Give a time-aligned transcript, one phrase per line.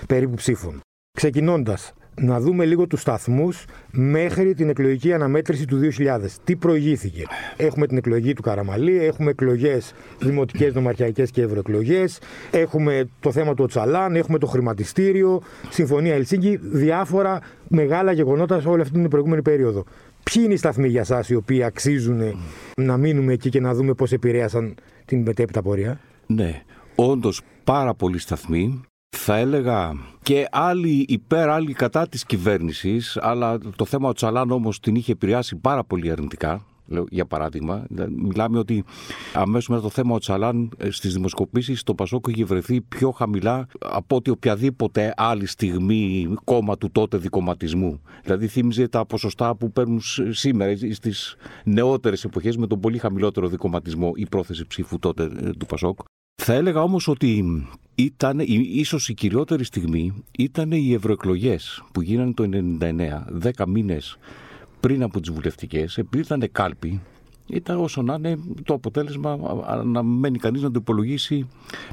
[0.07, 0.79] περίπου ψήφων.
[1.17, 6.19] Ξεκινώντας, να δούμε λίγο τους σταθμούς μέχρι την εκλογική αναμέτρηση του 2000.
[6.43, 7.23] Τι προηγήθηκε.
[7.57, 12.19] Έχουμε την εκλογή του Καραμαλή, έχουμε εκλογές δημοτικές, νομαρχιακές και ευρωεκλογές,
[12.51, 18.81] έχουμε το θέμα του Οτσαλάν, έχουμε το χρηματιστήριο, Συμφωνία Ελσίνκη, διάφορα μεγάλα γεγονότα σε όλη
[18.81, 19.83] αυτή την προηγούμενη περίοδο.
[20.23, 22.21] Ποιοι είναι οι σταθμοί για εσάς οι οποίοι αξίζουν
[22.77, 24.75] να μείνουμε εκεί και να δούμε πώς επηρέασαν
[25.05, 26.61] την μετέπειτα πορεία; Ναι,
[26.95, 28.81] όντως πάρα πολλοί σταθμοί
[29.15, 34.79] θα έλεγα και άλλοι υπέρ, άλλοι κατά της κυβέρνησης, αλλά το θέμα του Τσαλάν όμως
[34.79, 36.65] την είχε επηρεάσει πάρα πολύ αρνητικά.
[37.09, 37.85] Για παράδειγμα,
[38.15, 38.83] μιλάμε ότι
[39.33, 43.67] αμέσως μετά το θέμα ο Τσαλάν ε, στις δημοσκοπήσεις το Πασόκο είχε βρεθεί πιο χαμηλά
[43.79, 48.01] από ότι οποιαδήποτε άλλη στιγμή κόμμα του τότε δικοματισμού.
[48.23, 54.11] Δηλαδή θύμιζε τα ποσοστά που παίρνουν σήμερα στις νεότερες εποχές με τον πολύ χαμηλότερο δικοματισμό
[54.15, 55.99] η πρόθεση ψήφου τότε ε, του Πασόκ.
[56.35, 57.43] Θα έλεγα όμως ότι
[57.95, 58.39] ήταν,
[58.73, 62.49] ίσως η κυριότερη στιγμή ήταν οι ευρωεκλογές που γίνανε το
[62.79, 64.17] 1999, δέκα μήνες
[64.79, 67.01] πριν από τις βουλευτικές, επειδή ήταν κάλπη,
[67.47, 69.37] ήταν όσο να είναι το αποτέλεσμα
[69.83, 71.47] να μένει κανείς να το υπολογίσει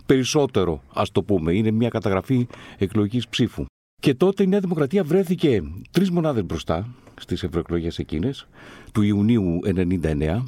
[0.06, 1.52] περισσότερο, ας το πούμε.
[1.52, 2.46] Είναι μια καταγραφή
[2.78, 3.64] εκλογικής ψήφου.
[4.02, 6.88] Και τότε η Νέα Δημοκρατία βρέθηκε τρεις μονάδες μπροστά
[7.20, 8.46] στις ευρωεκλογές εκείνες,
[8.92, 10.42] του Ιουνίου 1999,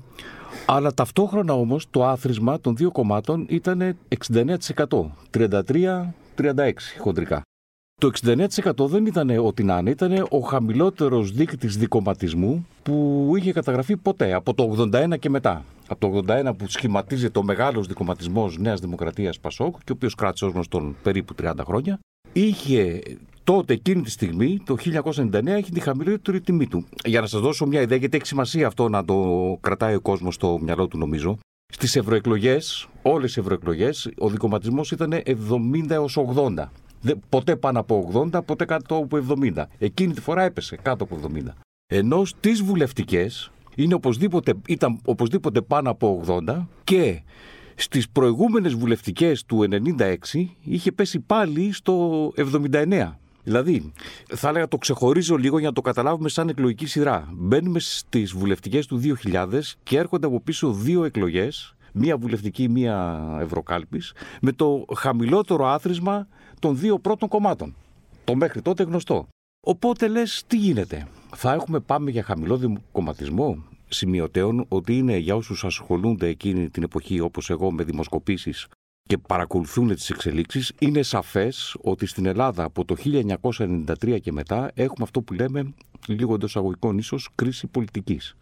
[0.66, 3.96] αλλά ταυτόχρονα όμως το άθροισμα των δύο κομμάτων ήταν
[4.34, 4.56] 69%,
[5.30, 7.42] 33-36 χοντρικά.
[8.00, 13.96] Το 69% δεν ήταν ό,τι να είναι, ήταν ο χαμηλότερος δείκτης δικοματισμού που είχε καταγραφεί
[13.96, 15.64] ποτέ, από το 81 και μετά.
[15.88, 20.44] Από το 81 που σχηματίζεται ο μεγάλος δικοματισμός Νέας Δημοκρατίας Πασόκ και ο οποίος κράτησε
[20.44, 21.98] ως γνωστόν περίπου 30 χρόνια,
[22.32, 23.00] είχε
[23.44, 26.86] τότε εκείνη τη στιγμή, το 1999, έχει τη χαμηλότερη τιμή του.
[27.04, 30.34] Για να σας δώσω μια ιδέα, γιατί έχει σημασία αυτό να το κρατάει ο κόσμος
[30.34, 31.38] στο μυαλό του, νομίζω.
[31.72, 36.72] Στις ευρωεκλογές, όλες οι ευρωεκλογές, ο δικοματισμός ήταν 70 έως 80.
[37.28, 39.68] Ποτέ πάνω από 80, ποτέ κάτω από 70.
[39.78, 41.54] Εκείνη τη φορά έπεσε κάτω από 70.
[41.86, 47.22] Ενώ στις βουλευτικές είναι οπωσδήποτε, ήταν οπωσδήποτε πάνω από 80 και
[47.74, 53.16] στις προηγούμενες βουλευτικές του 96 είχε πέσει πάλι στο 79.
[53.44, 53.92] Δηλαδή,
[54.28, 57.28] θα έλεγα το ξεχωρίζω λίγο για να το καταλάβουμε σαν εκλογική σειρά.
[57.32, 59.00] Μπαίνουμε στις βουλευτικές του
[59.32, 66.28] 2000 και έρχονται από πίσω δύο εκλογές, μία βουλευτική, μία ευρωκάλπης, με το χαμηλότερο άθροισμα
[66.58, 67.74] των δύο πρώτων κομμάτων.
[68.24, 69.28] Το μέχρι τότε γνωστό.
[69.66, 75.64] Οπότε λες, τι γίνεται; Θα έχουμε πάμε για χαμηλό κομματισμό σημειωτέων ότι είναι για όσους
[75.64, 78.68] ασχολούνται εκείνη την εποχή όπως εγώ με δημοσκοπήσεις
[79.12, 85.04] και παρακολουθούν τις εξελίξεις, είναι σαφές ότι στην Ελλάδα από το 1993 και μετά έχουμε
[85.04, 85.74] αυτό που λέμε,
[86.06, 88.36] λίγο εντός αγωγικών ίσως, κρίση πολιτικής.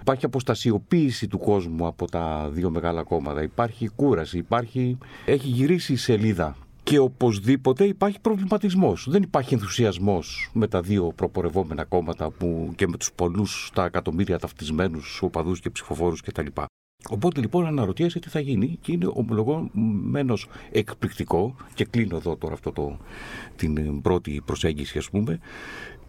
[0.00, 3.42] Υπάρχει αποστασιοποίηση του κόσμου από τα δύο μεγάλα κόμματα.
[3.42, 4.98] Υπάρχει κούραση, υπάρχει...
[5.26, 9.06] έχει γυρίσει η σελίδα και οπωσδήποτε υπάρχει προβληματισμός.
[9.08, 14.38] Δεν υπάρχει ενθουσιασμός με τα δύο προπορευόμενα κόμματα που και με τους πολλούς τα εκατομμύρια
[14.38, 16.46] ταυτισμένους οπαδούς και ψηφοφόρους κτλ.
[17.10, 20.34] Οπότε λοιπόν αναρωτιέσαι τι θα γίνει και είναι ομολογωμένο
[20.70, 22.96] εκπληκτικό και κλείνω εδώ τώρα αυτό το,
[23.56, 25.38] την πρώτη προσέγγιση ας πούμε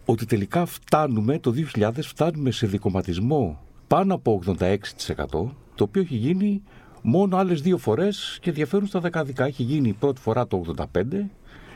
[0.04, 4.60] ότι τελικά φτάνουμε το 2000 φτάνουμε σε δικοματισμό πάνω από 86%
[5.74, 6.62] το οποίο έχει γίνει
[7.02, 9.44] μόνο άλλες δύο φορές και διαφέρουν στα δεκαδικά.
[9.44, 10.84] Έχει γίνει η πρώτη φορά το 85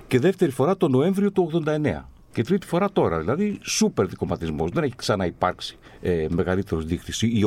[0.06, 2.04] και δεύτερη φορά το Νοέμβριο του 89.
[2.32, 4.70] Και τρίτη φορά τώρα, δηλαδή σούπερ δικοματισμός.
[4.70, 7.22] Δεν έχει ξαναυπάρξει ε, μεγαλύτερος δείκτης.
[7.22, 7.42] Οι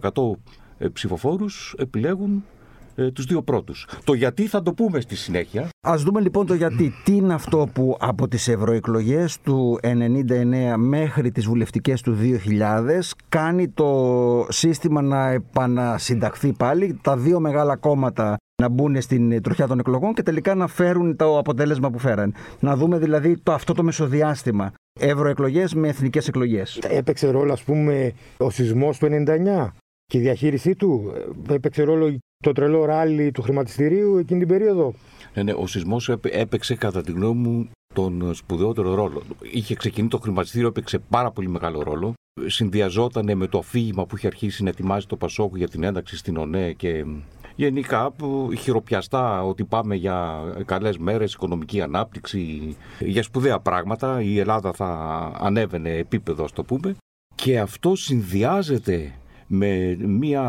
[0.00, 0.10] 86%
[0.78, 2.44] ε, ψηφοφόρους επιλέγουν
[3.00, 3.86] ε, τους δύο πρώτους.
[4.04, 5.68] Το γιατί θα το πούμε στη συνέχεια.
[5.80, 6.92] Ας δούμε λοιπόν το γιατί.
[7.04, 13.68] Τι είναι αυτό που από τις ευρωεκλογές του 99 μέχρι τις βουλευτικές του 2000 κάνει
[13.68, 20.14] το σύστημα να επανασυνταχθεί πάλι, τα δύο μεγάλα κόμματα να μπουν στην τροχιά των εκλογών
[20.14, 22.34] και τελικά να φέρουν το αποτέλεσμα που φέραν.
[22.60, 24.72] Να δούμε δηλαδή το, αυτό το μεσοδιάστημα.
[25.00, 26.78] Ευρωεκλογές με εθνικές εκλογές.
[26.88, 29.68] Έπαιξε ρόλο, ας πούμε, ο σεισμός του 99
[30.12, 31.12] και η διαχείρισή του.
[31.48, 34.94] Έπαιξε ρόλο το τρελό ράλι του χρηματιστηρίου εκείνη την περίοδο.
[35.34, 39.22] Ναι, ναι, ο σεισμός έπαιξε κατά τη γνώμη μου τον σπουδαιότερο ρόλο.
[39.52, 42.12] Είχε ξεκινήσει το χρηματιστήριο, έπαιξε πάρα πολύ μεγάλο ρόλο.
[42.46, 46.36] Συνδυαζόταν με το αφήγημα που είχε αρχίσει να ετοιμάζει το Πασόκ για την ένταξη στην
[46.36, 47.04] ΟΝΕ και
[47.54, 48.14] γενικά
[48.58, 54.22] χειροπιαστά ότι πάμε για καλές μέρες, οικονομική ανάπτυξη, για σπουδαία πράγματα.
[54.22, 54.86] Η Ελλάδα θα
[55.38, 56.96] ανέβαινε επίπεδο, ας το πούμε.
[57.34, 59.12] Και αυτό συνδυάζεται
[59.48, 60.42] με μια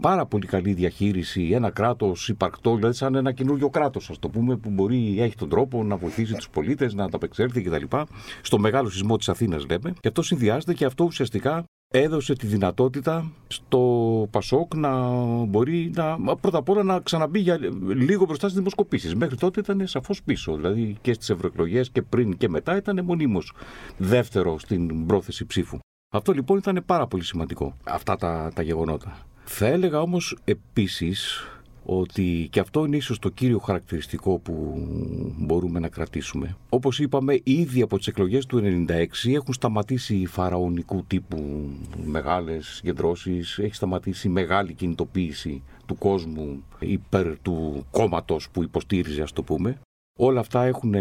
[0.00, 4.56] πάρα πολύ καλή διαχείριση, ένα κράτος υπαρκτό, δηλαδή σαν ένα καινούριο κράτος, ας το πούμε,
[4.56, 7.96] που μπορεί, έχει τον τρόπο να βοηθήσει τους πολίτες, να ανταπεξέλθει κτλ.
[8.42, 9.92] Στο μεγάλο σεισμό της Αθήνας, λέμε.
[10.00, 11.64] Και αυτό συνδυάζεται και αυτό ουσιαστικά
[11.94, 13.78] έδωσε τη δυνατότητα στο
[14.30, 15.12] Πασόκ να
[15.44, 19.14] μπορεί να, πρώτα απ' όλα να ξαναμπεί για λίγο μπροστά στις δημοσκοπήσεις.
[19.14, 20.56] Μέχρι τότε ήταν σαφώς πίσω.
[20.56, 23.52] Δηλαδή και στις ευρωεκλογές και πριν και μετά ήταν μονίμως
[23.96, 25.78] δεύτερο στην πρόθεση ψήφου.
[26.10, 29.18] Αυτό λοιπόν ήταν πάρα πολύ σημαντικό, αυτά τα, τα γεγονότα.
[29.44, 31.44] Θα έλεγα όμως επίσης
[31.84, 34.86] ότι και αυτό είναι ίσως το κύριο χαρακτηριστικό που
[35.36, 36.56] μπορούμε να κρατήσουμε.
[36.68, 41.68] Όπως είπαμε, ήδη από τις εκλογές του 1996 έχουν σταματήσει οι φαραωνικού τύπου
[42.04, 49.32] μεγάλες συγκεντρώσεις, έχει σταματήσει η μεγάλη κινητοποίηση του κόσμου υπέρ του κόμματος που υποστήριζε, ας
[49.32, 49.78] το πούμε.
[50.20, 50.94] Όλα αυτά έχουν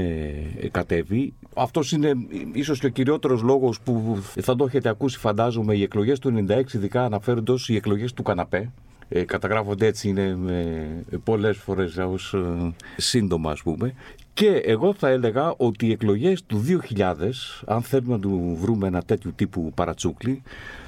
[0.72, 1.34] κατέβει.
[1.56, 2.12] Αυτός είναι
[2.52, 6.74] ίσως και ο κυριότερος λόγος που θα το έχετε ακούσει, φαντάζομαι, οι εκλογές του 96
[6.74, 8.72] ειδικά αναφέρονται ω οι εκλογές του καναπέ.
[9.10, 10.88] Ε, καταγράφονται έτσι είναι με
[11.24, 13.94] πολλές φορές ως ε, σύντομα ας πούμε
[14.34, 16.64] και εγώ θα έλεγα ότι οι εκλογές του
[16.98, 17.14] 2000
[17.66, 20.42] αν θέλουμε να του βρούμε ένα τέτοιο τύπου παρατσούκλι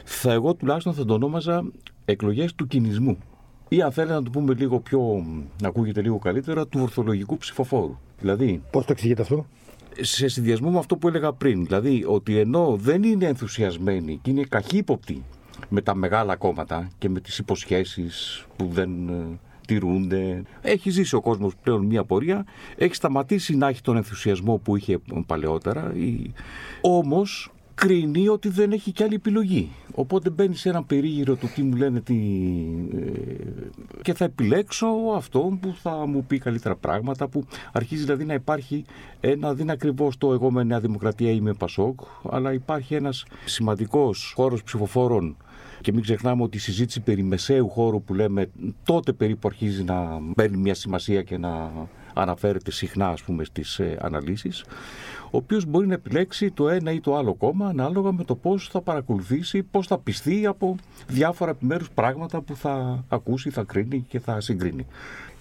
[0.03, 1.63] θα εγώ τουλάχιστον θα το ονόμαζα
[2.05, 3.17] εκλογές του κινησμού
[3.69, 5.25] ή αν θέλετε να το πούμε λίγο πιο,
[5.61, 7.97] να ακούγεται λίγο καλύτερα, του ορθολογικού ψηφοφόρου.
[8.19, 9.45] Δηλαδή, Πώς το εξηγείτε αυτό;
[9.99, 14.43] Σε συνδυασμό με αυτό που έλεγα πριν, δηλαδή ότι ενώ δεν είναι ενθουσιασμένοι και είναι
[14.43, 15.23] καχύποπτοι
[15.69, 20.41] με τα μεγάλα κόμματα και με τις υποσχέσεις που δεν ε, τηρούνται.
[20.61, 22.45] Έχει ζήσει ο κόσμος πλέον μια πορεία,
[22.75, 25.93] έχει σταματήσει να έχει τον ενθουσιασμό που είχε παλαιότερα,
[26.81, 29.69] όμως κρίνει ότι δεν έχει κι άλλη επιλογή.
[29.95, 32.15] Οπότε μπαίνει σε έναν περίγυρο του τι μου λένε τι...
[32.95, 38.33] Ε, και θα επιλέξω αυτό που θα μου πει καλύτερα πράγματα, που αρχίζει δηλαδή να
[38.33, 38.85] υπάρχει
[39.19, 41.99] ένα, δεν ακριβώς το εγώ με Νέα Δημοκρατία ή με Πασόκ,
[42.29, 45.37] αλλά υπάρχει ένας σημαντικός χώρος ψηφοφόρων
[45.81, 48.49] και μην ξεχνάμε ότι η συζήτηση περί μεσαίου χώρου που λέμε
[48.83, 51.71] τότε περίπου αρχίζει να παίρνει μια σημασία και να
[52.13, 54.65] αναφέρεται συχνά ας πούμε στις ε, αναλύσεις
[55.31, 58.67] ο οποίος μπορεί να επιλέξει το ένα ή το άλλο κόμμα ανάλογα με το πώς
[58.67, 60.75] θα παρακολουθήσει, πώς θα πιστεί από
[61.07, 64.85] διάφορα επιμέρους πράγματα που θα ακούσει, θα κρίνει και θα συγκρίνει.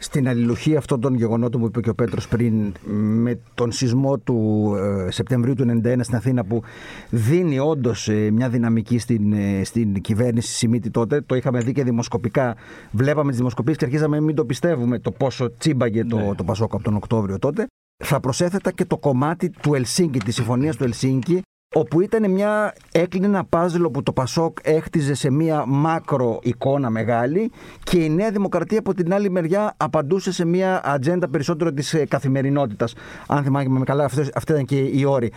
[0.00, 4.73] Στην αλληλουχία αυτών των γεγονότων που είπε και ο Πέτρος πριν με τον σεισμό του
[5.07, 6.62] ε, Σεπτεμβρίου του 1991 στην Αθήνα που
[7.11, 11.85] δίνει όντως ε, μια δυναμική στην, ε, στην κυβέρνηση Σιμίτη τότε, το είχαμε δει και
[11.85, 12.57] δημοσκοπικά,
[12.90, 16.35] βλέπαμε τις δημοσκοπήσεις και αρχίζαμε να μην το πιστεύουμε το πόσο τσίμπαγε το, ναι.
[16.35, 17.66] το Πασόκο από τον Οκτώβριο τότε
[18.05, 21.43] θα προσέθετα και το κομμάτι του Ελσίνκη, της συμφωνίας του Ελσίνκη,
[21.75, 27.50] όπου ήταν μια, έκλεινε ένα πάζλο που το Πασόκ έχτιζε σε μια μάκρο εικόνα μεγάλη
[27.85, 32.07] και η Νέα Δημοκρατία από την άλλη μεριά απαντούσε σε μια ατζέντα περισσότερο της ε,
[32.07, 32.95] καθημερινότητας.
[33.26, 35.33] Αν θυμάμαι καλά, αυτή ήταν και η όρη.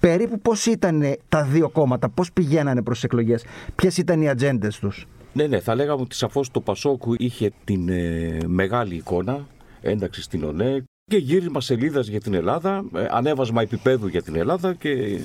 [0.00, 4.78] Περίπου πώς ήταν τα δύο κόμματα, πώς πηγαίνανε προς τις εκλογές, ποιες ήταν οι ατζέντες
[4.78, 9.46] τους; Ναι, ναι, θα λέγαμε ότι σαφώς το Πασόκ είχε την ε, μεγάλη εικόνα,
[9.80, 14.74] ένταξη στην ΟΝΕ, και γύρισμα σελίδας για την Ελλάδα, ε, ανέβασμα επίπεδου για την Ελλάδα
[14.74, 15.20] και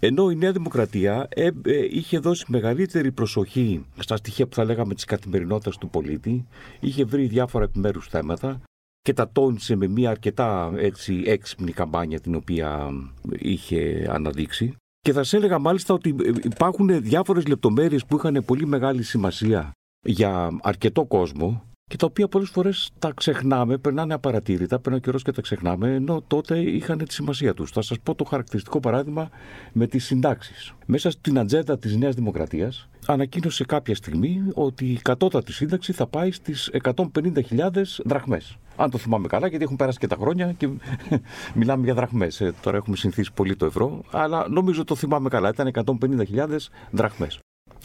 [0.00, 4.94] ενώ η Νέα Δημοκρατία ε, ε, είχε δώσει μεγαλύτερη προσοχή στα στοιχεία που θα λέγαμε
[4.94, 6.46] της καθημερινότητας του πολίτη,
[6.80, 8.60] είχε βρει διάφορα επιμέρους θέματα
[9.00, 12.90] και τα τόνισε με μια αρκετά έτσι, έξυπνη καμπάνια την οποία
[13.30, 14.74] είχε αναδείξει.
[15.00, 19.72] Και θα σε έλεγα μάλιστα ότι υπάρχουν διάφορες λεπτομέρειες που είχαν πολύ μεγάλη σημασία
[20.06, 25.22] για αρκετό κόσμο και τα οποία πολλές φορές τα ξεχνάμε, περνάνε απαρατήρητα, περνάει ο καιρός
[25.22, 27.70] και τα ξεχνάμε, ενώ τότε είχαν τη σημασία τους.
[27.70, 29.28] Θα σας πω το χαρακτηριστικό παράδειγμα
[29.72, 30.72] με τις συντάξεις.
[30.86, 36.30] Μέσα στην ατζέντα της Νέας Δημοκρατίας ανακοίνωσε κάποια στιγμή ότι η κατώτατη σύνταξη θα πάει
[36.30, 38.56] στις 150.000 δραχμές.
[38.76, 40.68] Αν το θυμάμαι καλά, γιατί έχουν περάσει και τα χρόνια και
[41.58, 42.40] μιλάμε για δραχμές.
[42.40, 45.48] Ε, τώρα έχουμε συνηθίσει πολύ το ευρώ, αλλά νομίζω το θυμάμαι καλά.
[45.48, 46.48] Ήταν 150.000
[46.90, 47.38] δραχμές.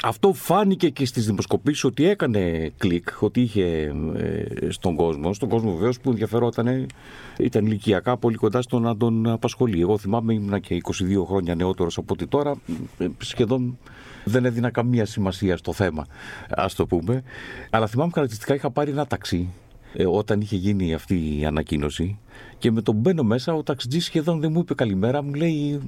[0.06, 5.34] Αυτό φάνηκε και στις δημοσκοπήσεις ότι έκανε κλικ, ότι είχε ε, στον κόσμο.
[5.34, 6.88] Στον κόσμο βεβαίως που ενδιαφερόταν,
[7.38, 9.82] ήταν ηλικιακά πολύ κοντά στο να τον απασχολεί.
[9.82, 12.56] Εγώ θυμάμαι ήμουν και 22 χρόνια νεότερος από ότι τώρα,
[12.98, 13.78] ε, σχεδόν
[14.24, 16.06] δεν έδινα καμία σημασία στο θέμα,
[16.50, 17.24] ας το πούμε.
[17.70, 19.50] Αλλά θυμάμαι χαρακτηριστικά είχα πάρει ένα ταξί
[19.94, 22.20] ε, όταν είχε γίνει αυτή η ανακοίνωση
[22.58, 25.82] και με τον μπαίνω μέσα ο ταξιτζής σχεδόν δεν μου είπε καλημέρα, μου λέει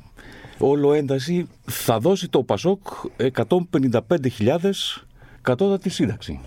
[0.60, 2.82] όλο ένταση θα δώσει το Πασόκ
[3.18, 4.72] 155.000
[5.42, 6.40] κατώτατη σύνταξη.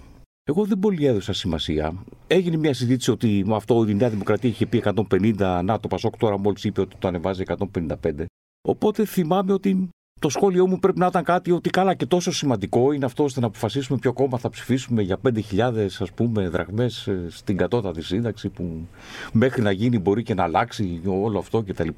[0.44, 1.94] Εγώ δεν πολύ έδωσα σημασία.
[2.26, 6.16] Έγινε μια συζήτηση ότι με αυτό η Νέα Δημοκρατία είχε πει 150, να το Πασόκ
[6.16, 8.24] τώρα μόλις είπε ότι το ανεβάζει 155.
[8.68, 9.88] Οπότε θυμάμαι ότι
[10.20, 13.40] το σχόλιο μου πρέπει να ήταν κάτι ότι καλά και τόσο σημαντικό είναι αυτό ώστε
[13.40, 18.48] να αποφασίσουμε ποιο κόμμα θα ψηφίσουμε για 5.000 ας πούμε δραχμές ε, στην κατώτατη σύνταξη
[18.48, 18.86] που
[19.32, 21.88] μέχρι να γίνει μπορεί και να αλλάξει όλο αυτό κτλ.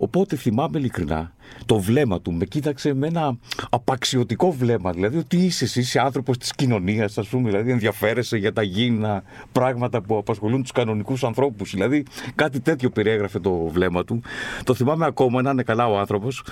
[0.00, 1.32] Οπότε θυμάμαι ειλικρινά
[1.66, 2.32] το βλέμμα του.
[2.32, 3.38] Με κοίταξε με ένα
[3.70, 4.92] απαξιωτικό βλέμμα.
[4.92, 7.50] Δηλαδή, ότι είσαι εσύ, είσαι άνθρωπος της κοινωνίας, ας πούμε.
[7.50, 11.70] Δηλαδή, ενδιαφέρεσαι για τα γίνα πράγματα που απασχολούν τους κανονικούς ανθρώπους.
[11.70, 14.20] Δηλαδή, κάτι τέτοιο περιέγραφε το βλέμμα του.
[14.64, 16.44] Το θυμάμαι ακόμα να είναι καλά ο άνθρωπος.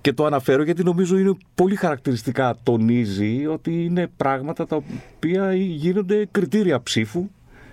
[0.00, 4.76] Και το αναφέρω γιατί νομίζω είναι πολύ χαρακτηριστικά τονίζει ότι είναι πράγματα τα
[5.16, 7.28] οποία γίνονται κριτήρια ψήφου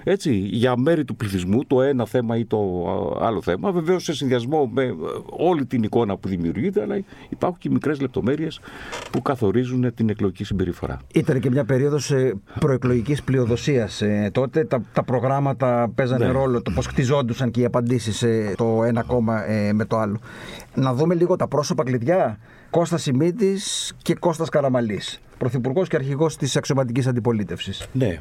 [0.10, 2.60] έτσι, για μέρη του πληθυσμού, το ένα θέμα ή το
[3.22, 3.72] άλλο θέμα.
[3.72, 4.96] Βεβαίως σε συνδυασμό με
[5.26, 8.60] όλη την εικόνα που δημιουργείται, αλλά υπάρχουν και μικρές λεπτομέρειες
[9.12, 11.00] που καθορίζουν την εκλογική συμπεριφορά.
[11.14, 12.14] Ήταν και μια περίοδος
[12.60, 14.02] προεκλογικής πλειοδοσίας.
[14.02, 16.32] Ε, τότε τα, τα προγράμματα παίζανε ναι.
[16.32, 20.20] ρόλο, το πώς χτιζόντουσαν και οι απαντήσεις το ένα κόμμα ε, με το άλλο.
[20.76, 22.40] Να δούμε λίγο τα πρόσωπα κλειδιά.
[22.70, 27.88] Κώστας Σιμίτης και Κώστας Καραμαλής, Πρωθυπουργός και Αρχηγός της Αξιωματικής Αντιπολίτευσης.
[27.92, 28.20] Ναι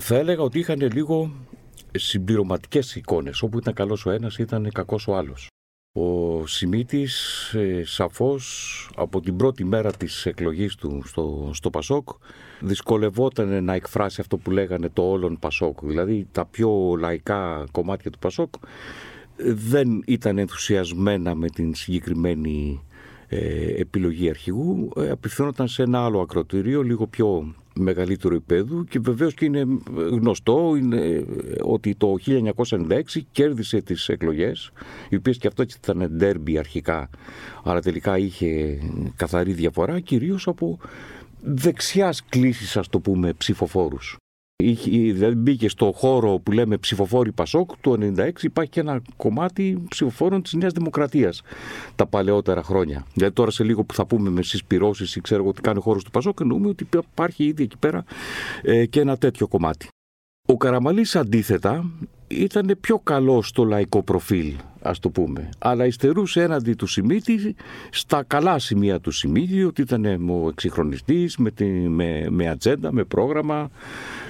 [0.00, 1.30] θα έλεγα ότι είχαν λίγο
[1.92, 3.42] συμπληρωματικές εικόνες.
[3.42, 5.46] Όπου ήταν καλός ο ένας ήταν κακός ο άλλος.
[5.94, 7.14] Ο Σιμίτης
[7.54, 12.08] ε, σαφώς από την πρώτη μέρα της εκλογής του στο, στο Πασόκ
[12.60, 15.78] δυσκολευόταν να εκφράσει αυτό που λέγανε το όλον Πασόκ.
[15.82, 18.54] Δηλαδή τα πιο λαϊκά κομμάτια του Πασόκ
[19.36, 22.84] δεν ήταν ενθουσιασμένα με την συγκεκριμένη
[23.28, 24.88] ε, επιλογή αρχηγού.
[24.96, 30.74] Ε, απευθύνονταν σε ένα άλλο ακροτήριο λίγο πιο μεγαλύτερο επίπεδο και βεβαίως και είναι γνωστό
[30.76, 31.24] είναι
[31.62, 33.02] ότι το 1996
[33.32, 34.70] κέρδισε τις εκλογές
[35.08, 37.10] οι οποίες και αυτό ήταν ντέρμπι αρχικά
[37.64, 38.78] αλλά τελικά είχε
[39.16, 40.78] καθαρή διαφορά κυρίως από
[41.42, 44.16] δεξιάς κλίσης ας το πούμε ψηφοφόρους
[45.12, 50.42] δηλαδή μπήκε στο χώρο που λέμε ψηφοφόροι Πασόκ του 1996 υπάρχει και ένα κομμάτι ψηφοφόρων
[50.42, 51.42] της Νέας Δημοκρατίας
[51.96, 53.06] τα παλαιότερα χρόνια.
[53.14, 55.80] Δηλαδή τώρα σε λίγο που θα πούμε με συσπυρώσεις ή ξέρω εγώ τι κάνει ο
[55.80, 58.04] χώρος του Πασόκ εννοούμε ότι υπάρχει ήδη εκεί πέρα
[58.62, 59.88] ε, και ένα τέτοιο κομμάτι.
[60.46, 61.90] Ο Καραμαλής αντίθετα
[62.26, 65.48] ήταν πιο καλός στο λαϊκό προφίλ, ας το πούμε.
[65.58, 67.54] Αλλά υστερούσε έναντι του Σιμίτη
[67.90, 71.50] στα καλά σημεία του Σιμίτη, ότι ήταν ο εξυγχρονιστής, με,
[71.88, 73.70] με, με ατζέντα, με πρόγραμμα,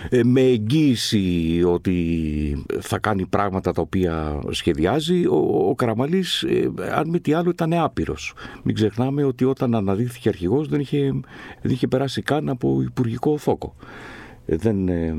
[0.09, 5.27] ε, με εγγύηση ότι θα κάνει πράγματα τα οποία σχεδιάζει.
[5.27, 8.35] Ο, ο Καραμαλής, ε, αν μη τι άλλο, ήταν άπειρος.
[8.63, 11.21] Μην ξεχνάμε ότι όταν αναδείχθηκε αρχηγός δεν είχε,
[11.63, 13.75] δεν είχε περάσει καν από υπουργικό θόκο.
[14.53, 15.15] Ε, δεν, ε,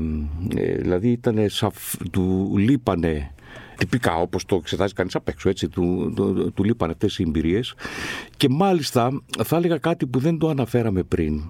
[0.56, 3.34] ε, δηλαδή ήταν σαφ, του λείπανε
[3.78, 7.74] τυπικά όπως το εξετάζει κανείς απ' έξω έτσι, του, του, του λείπανε αυτές οι εμπειρίες.
[8.36, 11.42] Και μάλιστα θα έλεγα κάτι που δεν το αναφέραμε πριν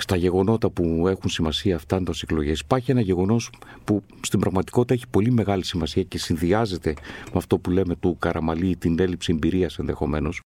[0.00, 2.60] στα γεγονότα που έχουν σημασία φτάνοντας εκλογές.
[2.60, 3.50] Υπάρχει ένα γεγονός
[3.84, 8.76] που στην πραγματικότητα έχει πολύ μεγάλη σημασία και συνδυάζεται με αυτό που λέμε του Καραμαλή
[8.76, 10.40] την έλλειψη εμπειρίας ενδεχομένως.
[10.40, 10.51] ε,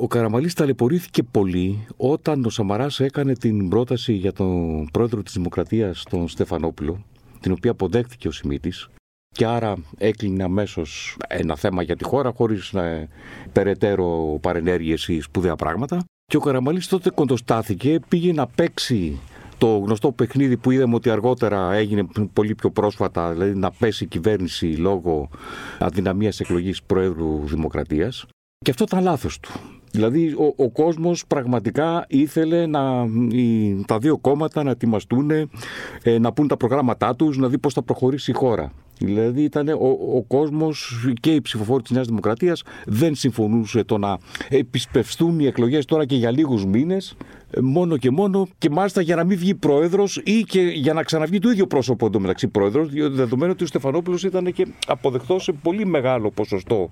[0.00, 6.02] ο Καραμαλής ταλαιπωρήθηκε πολύ όταν ο Σαμαράς έκανε την πρόταση για τον πρόεδρο της Δημοκρατίας,
[6.10, 7.04] τον Στεφανόπουλο,
[7.40, 8.88] την οποία αποδέχτηκε ο Σιμίτης
[9.34, 13.08] και άρα έκλεινε αμέσως ένα θέμα για τη χώρα χωρίς να
[13.52, 16.04] περαιτέρω παρενέργειες ή σπουδαία πράγματα.
[16.24, 19.20] Και ο Καραμαλής τότε κοντοστάθηκε, πήγε να παίξει
[19.58, 24.06] το γνωστό παιχνίδι που είδαμε ότι αργότερα έγινε πολύ πιο πρόσφατα, δηλαδή να πέσει η
[24.06, 25.28] κυβέρνηση λόγω
[25.78, 28.26] αδυναμίας εκλογής Προέδρου Δημοκρατίας.
[28.64, 29.52] Και αυτό ήταν λάθος του.
[29.90, 32.80] Δηλαδή ο, ο κόσμος πραγματικά ήθελε να,
[33.86, 35.30] τα δύο κόμματα να ετοιμαστούν,
[36.02, 38.72] ε, να πούν τα προγράμματά τους, να δει πώς θα προχωρήσει η χώρα.
[38.98, 44.18] Δηλαδή ήταν ο, ο κόσμος και οι ψηφοφόροι της Νέας Δημοκρατίας δεν συμφωνούσε το να
[44.48, 47.16] επισπευστούν οι εκλογές τώρα και για λίγους μήνες
[47.62, 51.38] μόνο και μόνο και μάλιστα για να μην βγει πρόεδρος ή και για να ξαναβγεί
[51.38, 56.30] το ίδιο πρόσωπο εντωμεταξύ πρόεδρος δεδομένου ότι ο Στεφανόπουλος ήταν και αποδεκτός σε πολύ μεγάλο
[56.30, 56.90] ποσοστό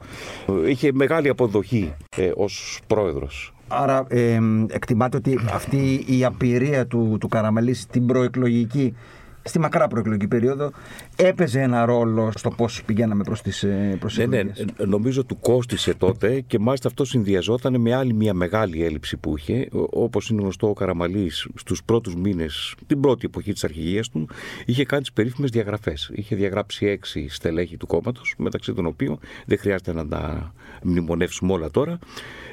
[0.69, 3.55] είχε μεγάλη αποδοχή ε, ως πρόεδρος.
[3.69, 8.95] Άρα ε, εκτιμάτε ότι αυτή η απειρία του, του Καραμαλής στην προεκλογική
[9.43, 10.71] στη μακρά προεκλογική περίοδο
[11.17, 14.53] έπαιζε ένα ρόλο στο πώς πηγαίναμε προς τις ε, ναι, ναι, ναι,
[14.87, 19.69] νομίζω του κόστησε τότε και μάλιστα αυτό συνδυαζόταν με άλλη μια μεγάλη έλλειψη που είχε.
[19.91, 24.29] Όπως είναι γνωστό, ο Καραμαλής στους πρώτους μήνες, την πρώτη εποχή της αρχηγίας του,
[24.65, 26.11] είχε κάνει τις περίφημες διαγραφές.
[26.15, 31.71] Είχε διαγράψει έξι στελέχη του κόμματος, μεταξύ των οποίων δεν χρειάζεται να τα μνημονεύσουμε όλα
[31.71, 31.99] τώρα.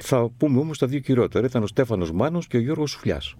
[0.00, 1.46] Θα πούμε όμως τα δύο κυριότερα.
[1.46, 3.34] Ήταν ο Στέφανος Μάνος και ο Γιώργος Σουφλιάς.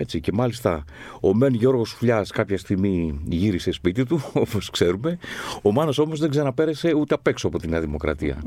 [0.00, 0.84] Έτσι, και μάλιστα
[1.20, 5.18] ο Μεν Γιώργος Φουλιάς κάποια στιγμή γύρισε σπίτι του, όπως ξέρουμε.
[5.62, 8.42] Ο Μάνος όμως δεν ξαναπέρασε ούτε απ' έξω από τη Νέα Δημοκρατία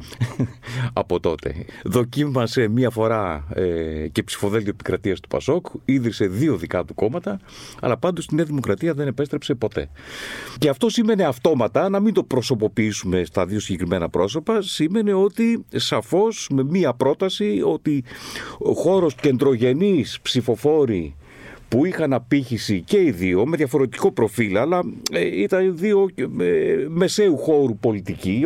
[0.94, 1.56] από τότε.
[1.84, 7.40] Δοκίμασε μία φορά ε, και ψηφοδέλτιο επικρατείας του Πασόκ, ίδρυσε δύο δικά του κόμματα,
[7.82, 9.90] αλλά πάντως στη Νέα Δημοκρατία δεν επέστρεψε ποτέ.
[10.58, 16.48] Και αυτό σήμαινε αυτόματα, να μην το προσωποποιήσουμε στα δύο συγκεκριμένα πρόσωπα, σήμαινε ότι σαφώς
[16.52, 18.04] με μία πρόταση ότι
[18.58, 21.16] ο χώρος κεντρογενής ψηφοφόροι
[21.72, 26.10] που είχαν απήχηση και οι δύο με διαφορετικό προφίλ, αλλά ε, ήταν δύο
[26.40, 28.44] ε, μεσαίου χώρου πολιτικοί,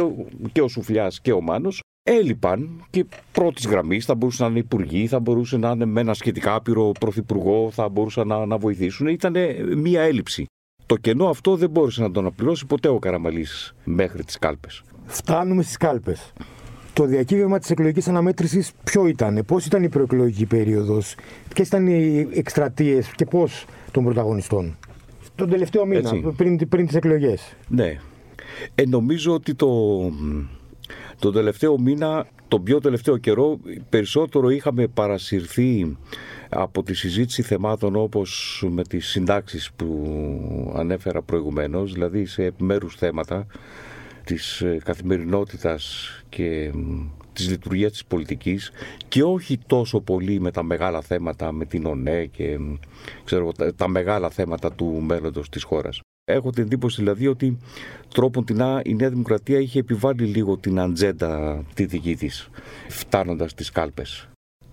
[0.52, 5.08] και ο Σουφλιάς και ο Μάνος, έλειπαν και πρώτης γραμμής θα μπορούσαν να είναι υπουργοί,
[5.08, 9.08] θα μπορούσαν να είναι με ένα σχετικά άπειρο πρωθυπουργό, θα μπορούσαν να, να βοηθήσουν.
[9.08, 9.36] Ήταν
[9.78, 10.46] μία έλλειψη.
[10.86, 14.84] Το κενό αυτό δεν μπόρεσε να το αναπληρώσει ποτέ ο Καραμαλής μέχρι τις κάλπες.
[15.06, 16.34] Φτάνουμε στις κάλπες.
[16.96, 21.16] Το διακύβευμα της εκλογικής αναμέτρησης ποιο ήταν, πώς ήταν η προεκλογική περίοδος,
[21.54, 24.78] ποιες ήταν οι εκστρατείες και πώς των πρωταγωνιστών;
[25.36, 27.56] Τον τελευταίο μήνα, πριν, πριν τις εκλογές.
[27.68, 28.00] Ναι.
[28.76, 29.70] Ε, νομίζω ότι το,
[31.20, 33.60] το τελευταίο μήνα, τον πιο τελευταίο καιρό,
[33.90, 35.98] περισσότερο είχαμε παρασυρθεί
[36.50, 43.48] από τη συζήτηση θεμάτων όπως με τις συντάξεις που ανέφερα προηγουμένως, δηλαδή σε επιμέρους θέματα
[44.26, 46.72] της ε, καθημερινότητας και
[47.34, 48.72] της λειτουργίας της πολιτικής
[49.08, 52.58] και όχι τόσο πολύ με τα μεγάλα θέματα με την ΟΝΕ και
[53.24, 56.00] ξέρω, τα, μεγάλα θέματα του μέλλοντος της χώρας.
[56.24, 57.58] Έχω την εντύπωση δηλαδή ότι
[58.14, 62.50] τρόπον την η Νέα Δημοκρατία είχε επιβάλει λίγο την ατζέντα τη δική της
[62.90, 64.28] φτάνοντας στις κάλπες.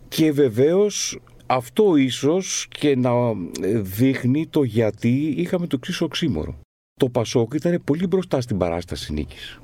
[0.08, 3.12] Και βεβαίως αυτό ίσως και να
[3.82, 6.61] δείχνει το γιατί είχαμε το εξής οξύμορο
[7.02, 9.60] το Πασόκ ήταν πολύ μπροστά στην παράσταση νίκης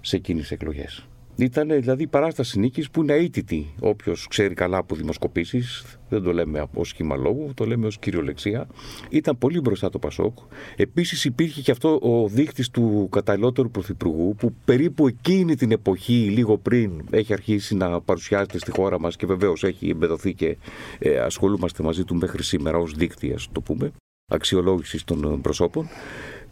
[0.00, 1.06] σε εκείνες τις εκλογές.
[1.36, 3.74] Ήταν δηλαδή η παράσταση νίκης που είναι αίτητη.
[3.80, 8.66] Όποιος ξέρει καλά από δημοσκοπήσεις, δεν το λέμε ω σχήμα λόγου, το λέμε ως κυριολεξία.
[9.10, 10.38] Ήταν πολύ μπροστά το Πασόκ.
[10.76, 16.58] Επίσης υπήρχε και αυτό ο δείκτης του καταλληλότερου πρωθυπουργού, που περίπου εκείνη την εποχή, λίγο
[16.58, 20.56] πριν, έχει αρχίσει να παρουσιάζεται στη χώρα μας και βεβαίως έχει εμπεδοθεί και
[20.98, 23.92] ε, ασχολούμαστε μαζί του μέχρι σήμερα ως δείκτη, ας το πούμε,
[24.30, 25.88] αξιολόγησης των προσώπων.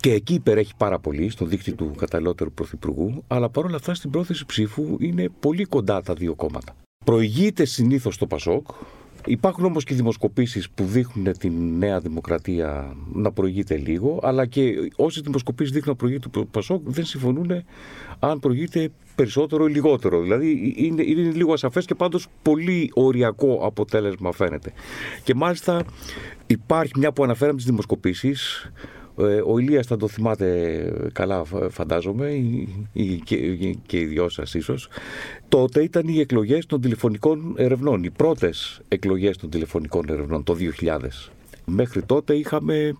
[0.00, 4.46] Και εκεί υπερέχει πάρα πολύ στο δίκτυο του καταλληλότερου πρωθυπουργού, αλλά παρόλα αυτά στην πρόθεση
[4.46, 6.76] ψήφου είναι πολύ κοντά τα δύο κόμματα.
[7.04, 8.66] Προηγείται συνήθως το Πασόκ.
[9.26, 15.20] Υπάρχουν όμως και δημοσκοπήσεις που δείχνουν τη Νέα Δημοκρατία να προηγείται λίγο, αλλά και όσοι
[15.20, 17.64] δημοσκοπήσεις δείχνουν να προηγείται το Πασόκ δεν συμφωνούν
[18.18, 20.20] αν προηγείται περισσότερο ή λιγότερο.
[20.20, 24.72] Δηλαδή είναι, είναι λίγο ασαφές και πάντως πολύ οριακό αποτέλεσμα φαίνεται.
[25.24, 25.84] Και μάλιστα
[26.46, 28.97] υπάρχει μια που αναφέραμε τις δημοσκοπήσεις ε,
[29.46, 32.30] ο Ηλίας θα το θυμάται καλά φαντάζομαι
[33.86, 34.88] και οι δυο σας ίσως.
[35.48, 41.30] Τότε ήταν οι εκλογές των τηλεφωνικών ερευνών, οι πρώτες εκλογές των τηλεφωνικών ερευνών το 2000.
[41.64, 42.96] Μέχρι τότε είχαμε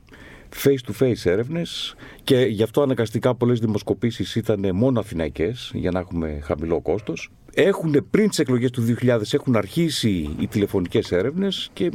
[0.62, 6.80] face-to-face έρευνες και γι' αυτό αναγκαστικά πολλές δημοσκοπήσεις ήταν μόνο αθηναϊκές για να έχουμε χαμηλό
[6.80, 7.30] κόστος.
[7.54, 11.90] Έχουν πριν τις εκλογές του 2000 έχουν αρχίσει οι τηλεφωνικές έρευνες και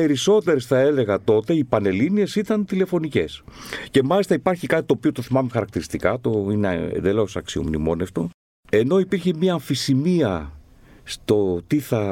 [0.00, 3.42] περισσότερες θα έλεγα τότε οι πανελλήνιες ήταν τηλεφωνικές.
[3.90, 8.28] Και μάλιστα υπάρχει κάτι το οποίο το θυμάμαι χαρακτηριστικά, το είναι εντελώς αξιομνημόνευτο,
[8.70, 10.52] ενώ υπήρχε μια αμφισημία
[11.04, 12.02] στο τι θα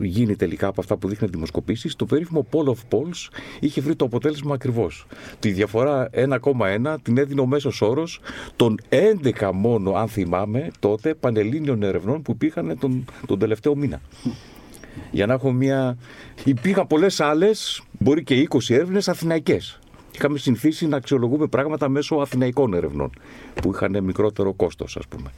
[0.00, 3.28] ε, γίνει τελικά από αυτά που δείχνει δημοσκοπήσεις, το περίφημο Poll of Polls
[3.60, 5.06] είχε βρει το αποτέλεσμα ακριβώς.
[5.38, 8.20] Τη διαφορά 1,1 την έδινε ο μέσος όρος
[8.56, 14.00] των 11 μόνο, αν θυμάμαι, τότε πανελλήνιων ερευνών που υπήρχαν τον, τον τελευταίο μήνα
[15.10, 15.96] για να έχω μια.
[16.44, 19.78] Υπήρχαν πολλές άλλες, μπορεί και 20 έρευνες αθηναϊκές.
[20.14, 23.10] Είχαμε συνηθίσει να αξιολογούμε πράγματα μέσω αθηναϊκών ερευνών,
[23.62, 25.30] που είχαν μικρότερο κόστος, ας πούμε.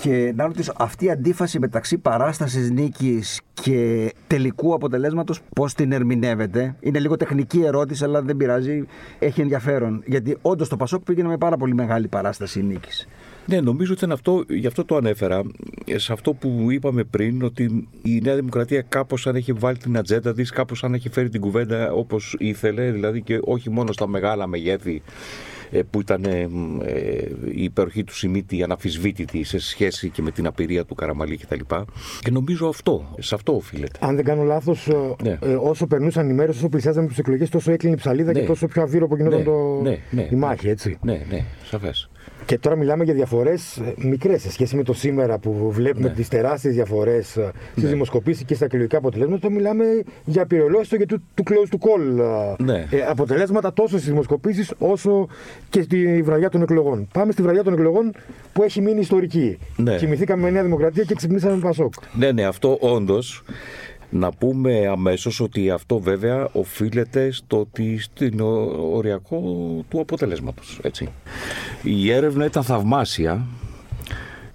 [0.00, 6.76] Και να ρωτήσω, αυτή η αντίφαση μεταξύ παράστασης νίκης και τελικού αποτελέσματος, πώς την ερμηνεύεται.
[6.80, 8.84] Είναι λίγο τεχνική ερώτηση, αλλά δεν πειράζει.
[9.18, 10.02] Έχει ενδιαφέρον.
[10.06, 13.08] Γιατί όντως το Πασόκ πήγαινε με πάρα πολύ μεγάλη παράσταση νίκης.
[13.46, 15.42] Ναι, νομίζω ότι είναι αυτό, γι' αυτό το ανέφερα,
[15.94, 20.34] σε αυτό που είπαμε πριν, ότι η Νέα Δημοκρατία κάπως αν έχει βάλει την ατζέντα
[20.34, 24.46] της, κάπως αν έχει φέρει την κουβέντα όπως ήθελε, δηλαδή και όχι μόνο στα μεγάλα
[24.46, 25.53] μεγέθη ε,
[25.90, 26.48] που ήταν ε,
[27.54, 31.54] η υπεροχή του Σιμίτη αναφυσβήτητη σε σχέση και με την απειρία του Καραμαλή κτλ.
[31.54, 31.84] Και,
[32.20, 33.98] και νομίζω αυτό, σε αυτό οφείλεται.
[34.00, 34.90] Αν δεν κάνω λάθος,
[35.22, 35.38] ναι.
[35.42, 38.40] ε, όσο περνούσαν οι μέρες, όσο πλησιάζαμε τις εκλογές, τόσο έκλεινε η ψαλίδα ναι.
[38.40, 39.44] και τόσο πιο αβύρο γινόταν ναι.
[39.44, 39.80] το...
[39.82, 39.98] ναι.
[40.10, 40.28] ναι.
[40.30, 40.98] η μάχη, έτσι.
[41.02, 42.08] Ναι, ναι, σαφές.
[42.46, 46.14] Και τώρα μιλάμε για διαφορές ε, μικρές σε σχέση με το σήμερα που βλέπουμε ναι.
[46.14, 47.88] τις τεράστιες διαφορές ε, στις ναι.
[47.88, 49.50] δημοσκοπήσεις και στα εκλογικά αποτελέσματα.
[49.50, 49.84] Μιλάμε
[50.24, 52.18] για πυρολόστο και του, του close to call
[52.58, 52.86] ε, ναι.
[52.90, 55.28] ε, αποτελέσματα τόσο στις δημοσκοπήσεις όσο
[55.70, 57.08] και στη βραδιά των εκλογών.
[57.12, 58.12] Πάμε στη βραδιά των εκλογών
[58.52, 59.58] που έχει μείνει ιστορική.
[59.76, 59.96] Ναι.
[59.96, 61.92] Κοιμηθήκαμε με Νέα Δημοκρατία και ξυπνήσαμε με Πασόκ.
[62.12, 63.42] Ναι, ναι, αυτό όντως.
[64.10, 68.40] Να πούμε αμέσως ότι αυτό βέβαια οφείλεται στο ότι στην
[68.92, 69.40] οριακό
[69.88, 70.78] του αποτελέσματος.
[70.82, 71.08] Έτσι.
[71.82, 73.46] Η έρευνα ήταν θαυμάσια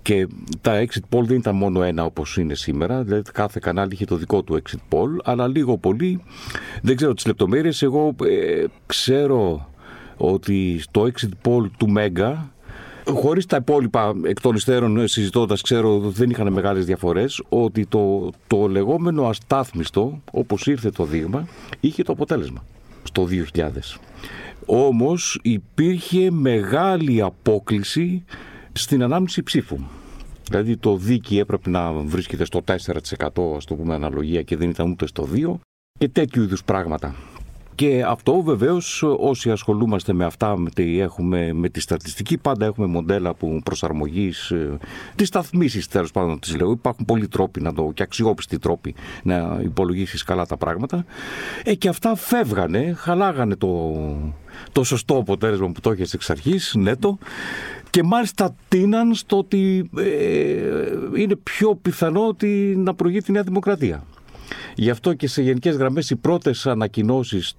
[0.01, 0.27] και
[0.61, 4.15] τα exit poll δεν ήταν μόνο ένα όπως είναι σήμερα, δηλαδή κάθε κανάλι είχε το
[4.15, 6.23] δικό του exit poll, αλλά λίγο πολύ,
[6.81, 9.69] δεν ξέρω τις λεπτομέρειες, εγώ ε, ξέρω
[10.19, 12.51] ότι στο exit poll του Μέγκα
[13.13, 18.29] Χωρίς τα υπόλοιπα εκ των υστέρων συζητώντας, ξέρω ότι δεν είχαν μεγάλες διαφορές, ότι το,
[18.47, 21.47] το λεγόμενο αστάθμιστο, όπως ήρθε το δείγμα,
[21.79, 22.65] είχε το αποτέλεσμα
[23.03, 23.69] στο 2000.
[24.65, 28.23] Όμως υπήρχε μεγάλη απόκληση
[28.71, 29.77] στην ανάμνηση ψήφου.
[30.49, 32.75] Δηλαδή το δίκη έπρεπε να βρίσκεται στο 4%
[33.55, 35.53] ας το πούμε αναλογία και δεν ήταν ούτε στο 2%
[35.97, 37.15] και τέτοιου είδους πράγματα.
[37.79, 42.87] Και αυτό βεβαίως όσοι ασχολούμαστε με αυτά, με τη, έχουμε, με τη στατιστική, πάντα έχουμε
[42.87, 44.77] μοντέλα που προσαρμογής, ε,
[45.15, 46.71] τις σταθμίσεις τέλος πάντων τις λέω.
[46.71, 51.05] Υπάρχουν πολλοί τρόποι να το, και αξιόπιστοι τρόποι να υπολογίσεις καλά τα πράγματα.
[51.63, 53.95] Ε, και αυτά φεύγανε, χαλάγανε το,
[54.71, 57.17] το σωστό αποτέλεσμα που το έχει εξ αρχής, νέτο.
[57.89, 60.03] Και μάλιστα τίναν στο ότι ε,
[61.15, 64.03] είναι πιο πιθανό ότι να προηγεί τη Νέα Δημοκρατία.
[64.75, 67.53] Γι' αυτό και σε γενικές γραμμές οι πρώτες ανακοινώσεις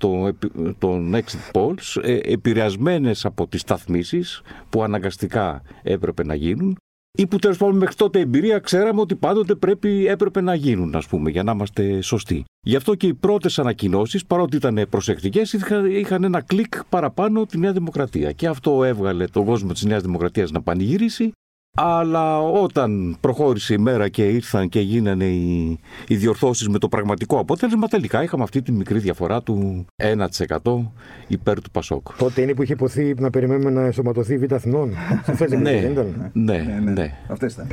[0.79, 6.77] των exit polls ε, επηρεασμένες από τις σταθμίσεις που αναγκαστικά έπρεπε να γίνουν
[7.19, 11.07] ή που τέλος πάντων μέχρι τότε εμπειρία ξέραμε ότι πάντοτε πρέπει, έπρεπε να γίνουν, ας
[11.07, 12.45] πούμε, για να είμαστε σωστοί.
[12.67, 17.59] Γι' αυτό και οι πρώτες ανακοινώσεις, παρότι ήταν προσεκτικές, είχαν, είχαν ένα κλικ παραπάνω τη
[17.59, 18.33] Νέα Δημοκρατία.
[18.33, 21.33] Και αυτό έβγαλε τον κόσμο της Νέας Δημοκρατίας να πανηγυρίσει
[21.75, 27.39] αλλά όταν προχώρησε η μέρα και ήρθαν και γίνανε οι, οι διορθώσεις με το πραγματικό
[27.39, 30.59] αποτέλεσμα, τελικά είχαμε αυτή τη μικρή διαφορά του 1%
[31.27, 32.07] υπέρ του Πασόκ.
[32.17, 34.95] Τότε είναι που είχε υποθεί να περιμένουμε να ενσωματωθεί η Β' Αθηνών.
[35.49, 35.91] ναι, ναι,
[36.33, 37.17] ναι, ναι, ναι.
[37.29, 37.67] Αυτές ήταν.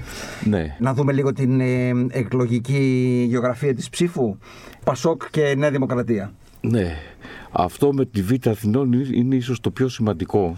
[0.43, 0.75] Ναι.
[0.79, 4.37] Να δούμε λίγο την ε, εκλογική γεωγραφία της ψήφου.
[4.83, 6.33] Πασόκ και Νέα Δημοκρατία.
[6.61, 6.95] Ναι.
[7.51, 10.57] Αυτό με τη Β' Αθηνών είναι ίσως το πιο σημαντικό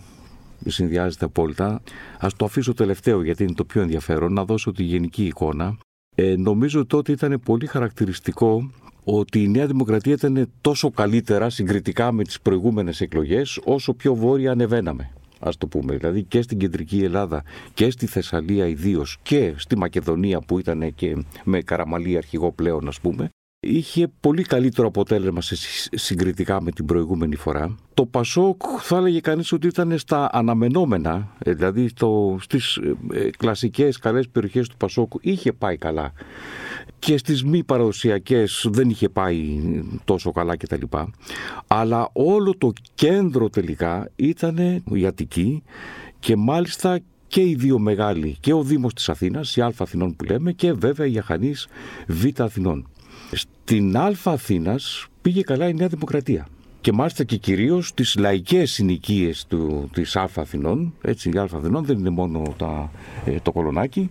[0.66, 1.82] συνδυάζεται απόλυτα.
[2.20, 5.78] Α το αφήσω τελευταίο γιατί είναι το πιο ενδιαφέρον, να δώσω τη γενική εικόνα.
[6.16, 8.72] Ε, νομίζω τότε ήταν πολύ χαρακτηριστικό
[9.04, 14.52] ότι η Νέα Δημοκρατία ήταν τόσο καλύτερα συγκριτικά με τις προηγούμενες εκλογές όσο πιο βόρεια
[14.52, 15.12] ανεβαίναμε.
[15.40, 17.44] Ας το πούμε, δηλαδή και στην κεντρική Ελλάδα
[17.74, 23.00] και στη Θεσσαλία ιδίως και στη Μακεδονία που ήταν και με Καραμαλή αρχηγό πλέον ας
[23.00, 25.56] πούμε είχε πολύ καλύτερο αποτέλεσμα σε
[25.92, 27.76] συγκριτικά με την προηγούμενη φορά.
[27.94, 33.30] Το Πασόκ θα έλεγε κανείς ότι ήταν στα αναμενόμενα, ε, δηλαδή στο, στις ε, ε,
[33.38, 36.12] κλασικές καλές περιοχές του Πασόκ είχε πάει καλά
[37.00, 39.60] και στις μη παραδοσιακές δεν είχε πάει
[40.06, 40.98] τόσο καλά κτλ.
[41.68, 45.64] Αλλά όλο το κέντρο τελικά ήταν η Αττική
[46.20, 50.24] και μάλιστα και οι δύο μεγάλοι, και ο Δήμος της Αθήνας, η Α Αθηνών που
[50.24, 51.68] λέμε, και βέβαια η Αχανής
[52.08, 52.88] Β Αθηνών.
[53.32, 56.48] Στην Α Αθήνας πήγε καλά η Νέα Δημοκρατία.
[56.82, 59.48] Και μάλιστα και κυρίως τις λαϊκές συνοικίες
[59.94, 60.94] της Α Αθηνών.
[61.02, 62.92] Έτσι, η Α Αθηνών δεν είναι μόνο τα,
[63.26, 64.10] ε, το κολονάκι.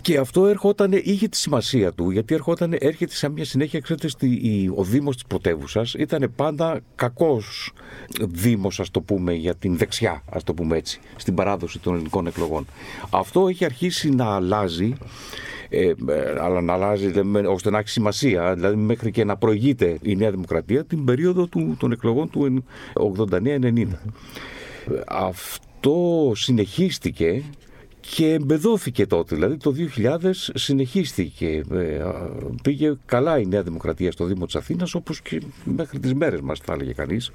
[0.00, 4.72] Και αυτό έρχονταν, είχε τη σημασία του, γιατί έρχονταν, έρχεται σε μια συνέχεια, ξέρετε, στη,
[4.76, 7.72] ο Δήμος της πρωτεύουσας ήταν πάντα κακός
[8.20, 12.26] Δήμος, ας το πούμε, για την δεξιά, ας το πούμε έτσι, στην παράδοση των ελληνικών
[12.26, 12.66] εκλογών.
[13.10, 14.94] Αυτό έχει αρχίσει να αλλάζει
[15.68, 15.92] ε,
[16.40, 17.12] αλλά να αλλάζει
[17.48, 21.76] ώστε να έχει σημασία, δηλαδή μέχρι και να προηγείται η Νέα Δημοκρατία την περίοδο του,
[21.78, 23.86] των εκλογών του 89-90.
[25.06, 27.42] Αυτό συνεχίστηκε
[28.00, 29.34] και εμπεδόθηκε τότε.
[29.34, 31.62] Δηλαδή το 2000 συνεχίστηκε.
[31.72, 32.04] Ε,
[32.62, 36.58] πήγε καλά η Νέα Δημοκρατία στο Δήμο της Αθήνας όπως και μέχρι τις μέρες μας
[36.58, 37.30] θα έλεγε κανείς.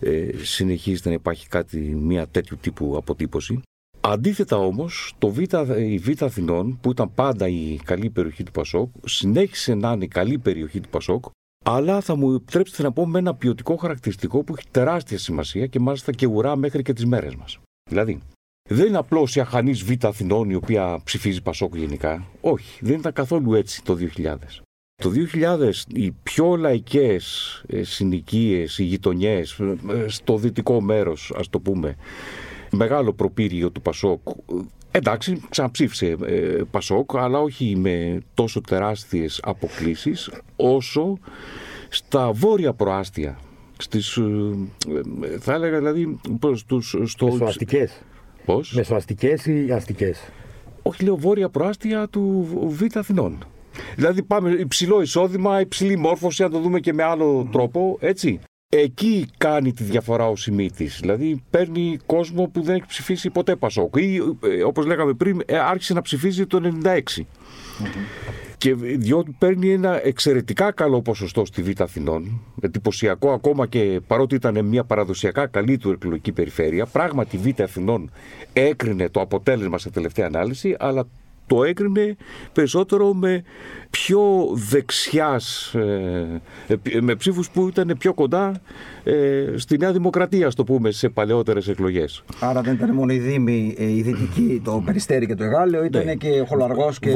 [0.00, 3.62] Ε, συνεχίζεται να υπάρχει κάτι, μια τέτοιου τύπου αποτύπωση.
[4.06, 5.38] Αντίθετα όμως, το Β,
[5.78, 10.08] η Β Αθηνών, που ήταν πάντα η καλή περιοχή του Πασόκ, συνέχισε να είναι η
[10.08, 11.24] καλή περιοχή του Πασόκ,
[11.64, 15.80] αλλά θα μου επιτρέψετε να πω με ένα ποιοτικό χαρακτηριστικό που έχει τεράστια σημασία και
[15.80, 17.58] μάλιστα και ουρά μέχρι και τις μέρες μας.
[17.90, 18.20] Δηλαδή,
[18.68, 22.26] δεν είναι απλώς η αχανής Β' Αθηνών η οποία ψηφίζει Πασόκ γενικά.
[22.40, 24.36] Όχι, δεν ήταν καθόλου έτσι το 2000.
[25.02, 31.60] Το 2000 οι πιο λαϊκές ε, συνοικίες, οι γειτονιές ε, στο δυτικό μέρος ας το
[31.60, 31.96] πούμε
[32.74, 34.20] μεγάλο προπύριο του Πασόκ
[34.90, 41.18] εντάξει ξαναψήφισε ε, Πασόκ αλλά όχι με τόσο τεράστιες αποκλήσεις όσο
[41.88, 43.38] στα βόρεια προάστια
[43.76, 44.18] στις,
[45.38, 46.20] θα έλεγα δηλαδή
[46.54, 47.38] στους, στο,
[48.44, 50.30] Πώς; Μεσοαστικέ ή αστικές;
[50.82, 53.44] Όχι, λέω βόρεια προάστια του Β' Αθηνών.
[53.96, 58.40] Δηλαδή πάμε υψηλό εισόδημα, υψηλή μόρφωση, αν το δούμε και με άλλο τρόπο, έτσι.
[58.76, 60.98] Εκεί κάνει τη διαφορά ο Σιμίτης.
[61.00, 63.96] Δηλαδή παίρνει κόσμο που δεν έχει ψηφίσει ποτέ Πασόκ.
[63.96, 67.22] Ή ε, όπως λέγαμε πριν, ε, άρχισε να ψηφίζει το 96.
[68.58, 74.64] Και διότι παίρνει ένα εξαιρετικά καλό ποσοστό στη Β' Αθηνών, εντυπωσιακό ακόμα και παρότι ήταν
[74.64, 78.10] μια παραδοσιακά καλή του εκλογική περιφέρεια, πράγματι η Β' Αθηνών
[78.52, 81.06] έκρινε το αποτέλεσμα σε τελευταία ανάλυση, αλλά
[81.46, 82.16] το έκρινε
[82.52, 83.42] περισσότερο με
[83.90, 86.40] πιο δεξιάς, ε,
[87.00, 88.60] με ψήφους που ήταν πιο κοντά
[89.04, 92.24] ε, στη Νέα Δημοκρατία, στο πούμε, σε παλαιότερες εκλογές.
[92.40, 96.04] Άρα δεν ήταν μόνο η Δήμη, ε, η Δυτική, το Περιστέρι και το Εγάλεο, ήταν
[96.04, 96.14] ναι.
[96.14, 97.10] και ο Χολαργός και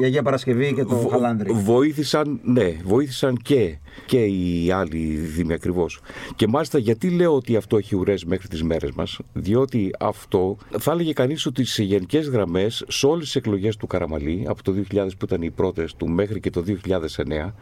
[0.00, 1.08] η Αγία Παρασκευή και το Βο...
[1.08, 1.52] Χαλάνδρη.
[1.52, 4.98] Βοήθησαν, ναι, βοήθησαν και, και οι άλλοι
[5.34, 6.00] Δήμοι ακριβώς.
[6.36, 10.92] Και μάλιστα γιατί λέω ότι αυτό έχει ουρές μέχρι τις μέρες μας, διότι αυτό θα
[10.92, 15.08] έλεγε κανείς ότι σε γενικές γραμμές, σε όλες τις εκλογές του Καραμαλή, από το 2000
[15.18, 17.52] που ήταν οι πρώτες του μέχρι και το 2009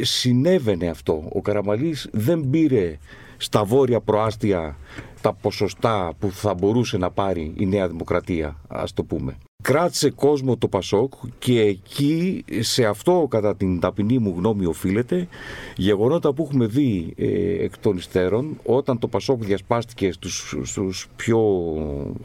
[0.00, 1.28] συνέβαινε αυτό.
[1.32, 2.98] Ο Καραμαλής δεν πήρε
[3.36, 4.76] στα βόρεια προάστια
[5.20, 10.56] τα ποσοστά που θα μπορούσε να πάρει η Νέα Δημοκρατία, ας το πούμε κράτησε κόσμο
[10.56, 15.28] το Πασόκ και εκεί σε αυτό κατά την ταπεινή μου γνώμη οφείλεται.
[15.76, 21.40] Γεγονότα που έχουμε δει ε, εκ των υστέρων όταν το Πασόκ διασπάστηκε στους, στους πιο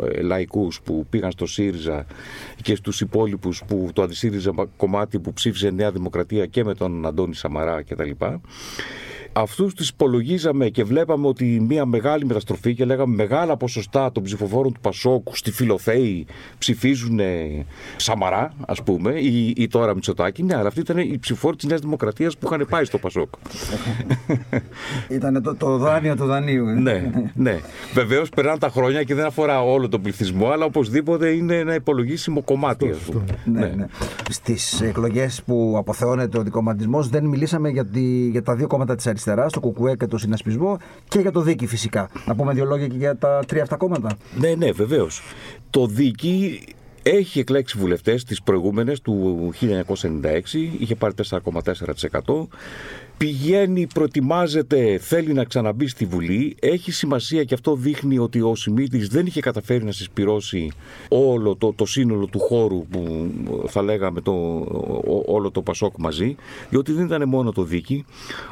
[0.04, 2.06] ε, λαϊκούς που πήγαν στο ΣΥΡΙΖΑ
[2.62, 7.36] και στους υπόλοιπους που το αντισύριζα κομμάτι που ψήφισε Νέα Δημοκρατία και με τον Αντώνη
[7.36, 8.12] Σαμαρά κτλ
[9.34, 14.74] αυτούς τους υπολογίζαμε και βλέπαμε ότι μια μεγάλη μεταστροφή και λέγαμε μεγάλα ποσοστά των ψηφοφόρων
[14.74, 16.26] του Πασόκου στη Φιλοθέη
[16.58, 17.20] ψηφίζουν
[17.96, 20.44] Σαμαρά, ας πούμε, ή, ή τώρα Μητσοτάκη.
[20.44, 23.30] Ναι, αλλά αυτοί ήταν οι ψηφοφόροι της Νέας Δημοκρατίας που είχαν πάει στο Πασόκ.
[25.10, 26.68] ήταν το, το δάνειο του δανείου.
[26.68, 26.74] Ε.
[26.74, 27.60] ναι, ναι.
[27.94, 32.42] Βεβαίως περνάνε τα χρόνια και δεν αφορά όλο τον πληθυσμό, αλλά οπωσδήποτε είναι ένα υπολογίσιμο
[32.42, 32.96] κομμάτι.
[33.46, 33.68] Ναι, ναι.
[33.68, 33.86] ναι.
[34.30, 39.08] Στις εκλογές που αποθεώνεται ο δικοματισμό δεν μιλήσαμε για, τη, για τα δύο κόμματα της
[39.08, 42.10] αριστεράς, το Κουκουέ και το Συνασπισμό και για το Δίκη φυσικά.
[42.26, 44.18] Να πούμε δύο λόγια και για τα τρία αυτά κόμματα.
[44.39, 45.22] Ναι, ναι, βεβαίως.
[45.70, 46.62] Το Δίκη
[47.04, 50.42] έχει εκλέξει βουλευτές τις προηγούμενες του 1996,
[50.80, 52.48] είχε πάρει 4,4%
[53.19, 56.55] πηγαίνει, προετοιμάζεται, θέλει να ξαναμπεί στη Βουλή.
[56.60, 60.71] Έχει σημασία και αυτό δείχνει ότι ο Σιμίτης δεν είχε καταφέρει να συσπυρώσει
[61.10, 63.32] όλο το, το σύνολο του χώρου που
[63.67, 64.34] θα λέγαμε το,
[65.25, 66.36] όλο το Πασόκ μαζί,
[66.69, 68.05] διότι δεν ήταν μόνο το δίκη.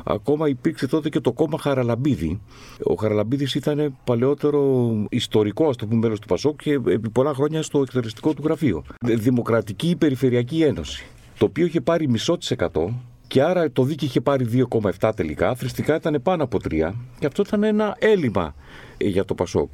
[0.04, 2.40] Ακόμα υπήρξε τότε και το κόμμα Χαραλαμπίδη.
[2.84, 7.62] Ο Χαραλαμπίδης ήταν παλαιότερο ιστορικό, ας το πούμε, μέλος του Πασόκ και επί πολλά χρόνια
[7.62, 8.84] στο εκτελεστικό του γραφείο.
[9.02, 11.06] Δημοκρατική Περιφερειακή Ένωση
[11.38, 12.94] το οποίο είχε πάρει μισό της εκατό
[13.28, 14.68] και άρα το δίκη είχε πάρει
[15.00, 18.56] 2,7 τελικά, θρηστικά ήταν πάνω από 3 και αυτό ήταν ένα έλλειμμα
[18.98, 19.74] για το Πασόκ.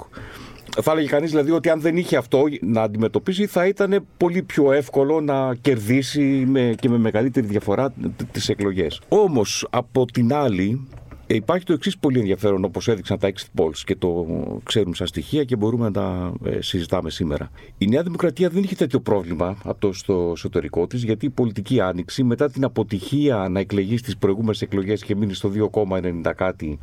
[0.82, 4.72] Θα έλεγε κανείς δηλαδή ότι αν δεν είχε αυτό να αντιμετωπίσει, θα ήταν πολύ πιο
[4.72, 7.94] εύκολο να κερδίσει με, και με μεγαλύτερη διαφορά
[8.32, 9.02] τις εκλογές.
[9.08, 11.03] Όμως από την άλλη, ε,
[11.36, 14.28] υπάρχει το εξής πολύ ενδιαφέρον όπως έδειξαν τα exit polls και το
[14.63, 17.52] ξέρουμε σαν στοιχεία και μπορούμε να τα ε, συζητάμε σήμερα.
[17.78, 21.80] Η Νέα Δημοκρατία δεν είχε τέτοιο πρόβλημα από το στο εσωτερικό της γιατί η πολιτική
[21.80, 26.80] άνοιξη μετά την αποτυχία να εκλεγείς στις προηγούμενες εκλογές και μείνεις στο 2,90 κάτι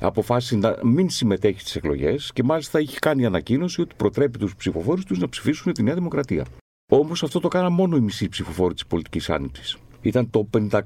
[0.00, 5.04] αποφάσισε να μην συμμετέχεις στις εκλογές και μάλιστα είχε κάνει ανακοίνωση ότι προτρέπει τους ψηφοφόρους
[5.04, 6.44] τους να ψηφίσουν τη Νέα Δημοκρατία.
[6.92, 9.76] Όμως αυτό το κάναν μόνο οι μισοί ψηφοφόροι της πολιτικής άνοιξης.
[10.06, 10.80] Ήταν το 50%.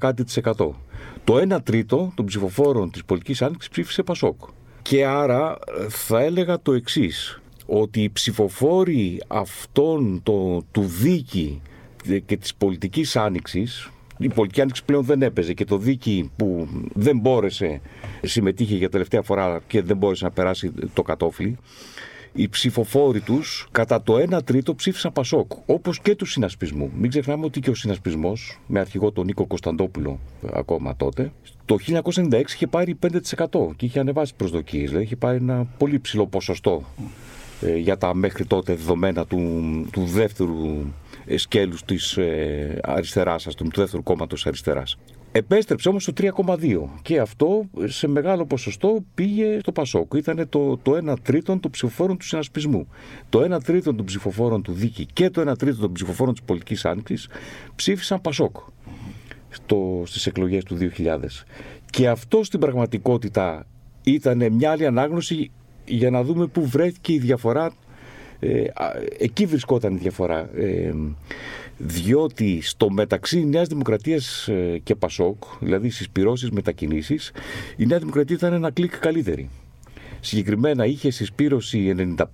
[1.25, 4.41] Το 1 τρίτο των ψηφοφόρων της πολιτικής άνοιξης ψήφισε Πασόκ.
[4.83, 11.61] Και άρα ε, θα έλεγα το εξής ότι οι ψηφοφόροι αυτών το, του δίκη
[12.27, 17.19] και της πολιτικής άνοιξης η πολιτική άνοιξη πλέον δεν έπαιζε και το δίκη που δεν
[17.19, 17.81] μπόρεσε
[18.23, 21.59] συμμετείχε για τελευταία φορά και δεν μπόρεσε να περάσει το κατόφλι
[22.33, 26.91] οι ψηφοφόροι τους κατά το 1 τρίτο ψήφισαν Πασόκ, όπως και του συνασπισμού.
[26.99, 30.19] Μην ξεχνάμε ότι και ο συνασπισμός, με αρχηγό τον Νίκο Κωνσταντόπουλο
[30.53, 31.33] ακόμα τότε,
[31.65, 34.89] το 1996 είχε πάρει 5% και είχε ανεβάσει προσδοκίες.
[34.89, 36.83] Δηλαδή είχε πάρει ένα πολύ ψηλό ποσοστό
[37.61, 39.39] ε, για τα μέχρι τότε δεδομένα του,
[39.93, 44.97] του δεύτερου ε, σκέλους της ε, αριστεράς, ας πούμε, του δεύτερου κόμματος αριστεράς.
[45.33, 50.15] Επέστρεψε όμως το 3,2 και αυτό σε μεγάλο ποσοστό πήγε στο Πασόκ.
[50.15, 52.89] Ήταν το, το 1 τρίτον των ψηφοφόρων του συνασπισμού.
[53.29, 56.85] Το 1 τρίτον των ψηφοφόρων του Δίκη και το 1 τρίτον των ψηφοφόρων της πολιτικής
[56.85, 57.29] άνοιξης
[57.75, 58.57] ψήφισαν Πασόκ
[59.49, 61.19] στο, στις εκλογές του 2000.
[61.91, 63.67] Και αυτό στην πραγματικότητα
[64.03, 65.51] ήταν μια άλλη ανάγνωση
[65.85, 67.73] για να δούμε πού βρέθηκε η διαφορά.
[68.41, 68.65] Ε,
[69.19, 70.51] εκεί βρισκόταν η διαφορά.
[70.55, 70.93] Ε,
[71.77, 77.33] διότι στο μεταξύ Νέας Δημοκρατίας ε, και Πασόκ, δηλαδή στις πυρώσεις μετακινήσεις,
[77.77, 79.49] η Νέα Δημοκρατία ήταν ένα κλικ καλύτερη.
[80.21, 82.25] Συγκεκριμένα είχε συσπήρωση 95%,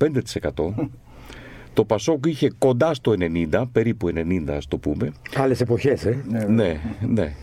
[1.73, 3.15] το Πασόκ είχε κοντά στο
[3.51, 5.13] 90, περίπου 90 ας το πούμε.
[5.35, 6.25] Άλλες εποχές, ε.
[6.49, 7.35] Ναι, ναι.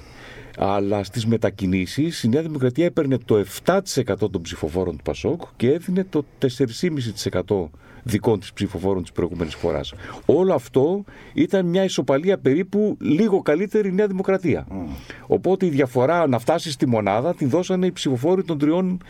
[0.58, 3.82] Αλλά στις μετακινήσεις η Νέα Δημοκρατία έπαιρνε το 7%
[4.18, 7.70] των ψηφοφόρων του Πασόκ και έδινε το 4,5%
[8.04, 9.94] δικών της ψηφοφόρων της προηγούμενης φοράς.
[10.26, 14.68] Όλο αυτό ήταν μια ισοπαλία περίπου λίγο καλύτερη Νέα Δημοκρατία.
[15.28, 19.02] Οπότε η διαφορά να φτάσει στη μονάδα τη δώσανε οι ψηφοφόροι των τριών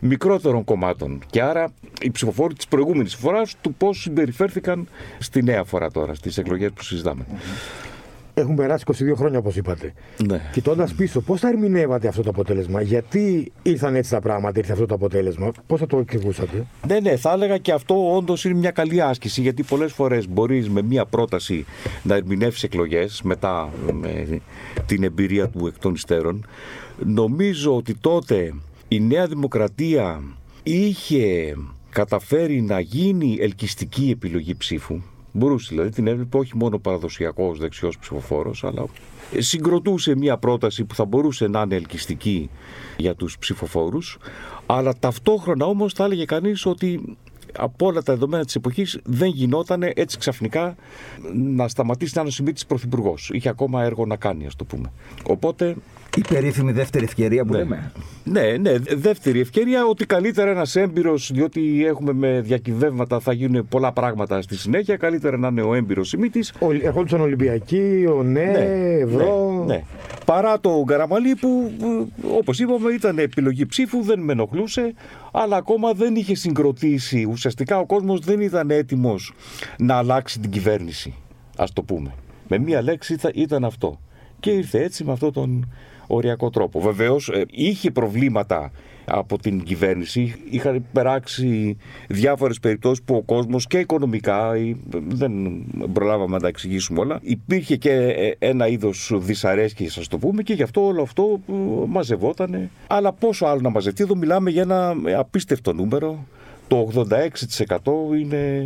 [0.00, 1.22] μικρότερων κομμάτων.
[1.30, 6.38] Και άρα οι ψηφοφόροι της προηγούμενης φοράς του πώς συμπεριφέρθηκαν στη νέα φορά τώρα, στις
[6.38, 7.26] εκλογές που συζητάμε.
[8.40, 9.92] Έχουν περάσει 22 χρόνια, όπως είπατε.
[10.26, 10.40] Ναι.
[10.52, 14.86] Κοιτώντας πίσω, πώς θα ερμηνεύατε αυτό το αποτέλεσμα, Γιατί ήρθαν έτσι τα πράγματα, ήρθε αυτό
[14.86, 18.70] το αποτέλεσμα, Πώς θα το εξηγούσατε; Ναι, ναι, θα έλεγα και αυτό όντως είναι μια
[18.70, 21.64] καλή άσκηση, γιατί πολλές φορές μπορείς με μια πρόταση
[22.02, 24.40] να ερμηνεύσεις εκλογές μετά με
[24.86, 26.46] την εμπειρία του εκ των υστέρων.
[27.04, 28.54] Νομίζω ότι τότε
[28.88, 30.22] η Νέα Δημοκρατία
[30.62, 31.56] είχε
[31.90, 35.00] καταφέρει να γίνει ελκυστική επιλογή ψήφου
[35.32, 38.84] Μπορούσε δηλαδή την έβλεπε όχι μόνο παραδοσιακός δεξιός ψηφοφόρος, αλλά
[39.38, 42.50] συγκροτούσε μια πρόταση που θα μπορούσε να είναι ελκυστική
[42.96, 44.18] για τους ψηφοφόρους
[44.66, 47.16] αλλά ταυτόχρονα όμως θα έλεγε κανείς ότι
[47.58, 50.74] από όλα τα δεδομένα της εποχής δεν γινόταν έτσι ξαφνικά
[51.34, 53.30] να σταματήσει να είναι ο Σιμίτης πρωθυπουργός.
[53.32, 54.92] Είχε ακόμα έργο να κάνει ας το πούμε.
[55.22, 55.76] Οπότε
[56.16, 57.58] η περίφημη δεύτερη ευκαιρία που ναι.
[57.58, 57.92] λέμε.
[58.24, 63.92] Ναι, ναι, δεύτερη ευκαιρία ότι καλύτερα ένας έμπειρος, διότι έχουμε με διακυβεύματα, θα γίνουν πολλά
[63.92, 64.96] πράγματα στη συνέχεια.
[64.96, 66.44] Καλύτερα να είναι ο έμπειρος ημίτη.
[66.82, 68.58] Ερχόντουσαν Ολυμπιακοί, ο ΝΕ, ναι,
[69.00, 69.64] Ευρώ.
[69.66, 69.84] Ναι, ναι.
[70.24, 71.72] Παρά το Γκαραμαλί που,
[72.38, 74.94] όπως είπαμε, ήταν επιλογή ψήφου, δεν με ενοχλούσε,
[75.32, 77.24] αλλά ακόμα δεν είχε συγκροτήσει.
[77.24, 79.32] Ουσιαστικά ο κόσμος δεν ήταν έτοιμος
[79.78, 81.14] να αλλάξει την κυβέρνηση,
[81.56, 82.14] ας το πούμε.
[82.48, 84.00] Με μία λέξη ήταν αυτό.
[84.40, 85.72] Και ήρθε έτσι με αυτόν τον
[86.14, 86.80] οριακό τρόπο.
[86.80, 88.70] Βεβαίως ε, είχε προβλήματα
[89.04, 90.34] από την κυβέρνηση.
[90.50, 91.76] Είχαν περάξει
[92.08, 94.52] διάφορες περιπτώσεις που ο κόσμος και οικονομικά,
[95.08, 95.32] δεν
[95.92, 100.52] προλάβαμε να τα εξηγήσουμε όλα, υπήρχε και ε, ένα είδος δυσαρέσκειας, ας το πούμε, και
[100.52, 101.52] γι' αυτό όλο αυτό ε,
[101.86, 102.70] μαζευότανε.
[102.86, 106.24] Αλλά πόσο άλλο να μαζευτεί, εδώ μιλάμε για ένα απίστευτο νούμερο.
[106.68, 108.64] Το 86% είναι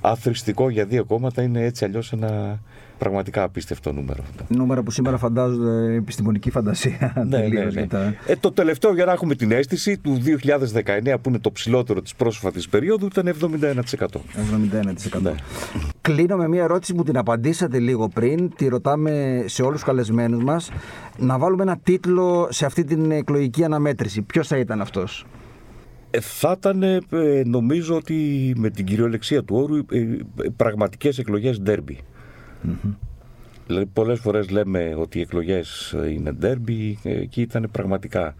[0.00, 2.60] αθρηστικό για δύο κόμματα, είναι έτσι αλλιώς ένα
[2.98, 4.22] Πραγματικά απίστευτο νούμερο.
[4.48, 7.24] Νούμερα που σήμερα φαντάζονται επιστημονική φαντασία.
[7.28, 7.86] ναι, ναι, ναι.
[8.26, 10.22] Ε, το τελευταίο για να έχουμε την αίσθηση του
[11.04, 14.06] 2019 που είναι το ψηλότερο της πρόσφατης περίοδου ήταν 71%.
[15.16, 15.20] 71%.
[15.22, 15.32] Ναι.
[16.00, 18.52] Κλείνω με μια ερώτηση που την απαντήσατε λίγο πριν.
[18.56, 20.70] Τη ρωτάμε σε όλους τους καλεσμένους μας.
[21.18, 24.22] Να βάλουμε ένα τίτλο σε αυτή την εκλογική αναμέτρηση.
[24.22, 25.26] Ποιος θα ήταν αυτός;
[26.10, 27.02] Ε, θα ήταν ε,
[27.44, 30.18] νομίζω ότι με την κυριολεξία του όρου ε,
[30.56, 31.98] πραγματικές εκλογές ντέρμπι.
[32.64, 32.94] Mm-hmm.
[33.66, 38.34] Δηλαδή πολλές φορές λέμε ότι οι εκλογές είναι ντέρμπι και ήταν πραγματικά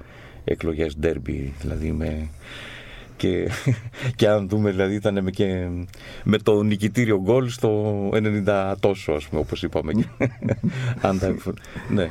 [0.44, 1.52] εκλογές ντέρμπι.
[1.60, 2.28] Δηλαδή με...
[3.16, 3.48] Και,
[4.16, 5.68] και αν δούμε δηλαδή ήταν με, και,
[6.24, 9.92] με το νικητήριο γκολ στο 90 τόσο ας πούμε όπως είπαμε.
[11.88, 12.10] ναι.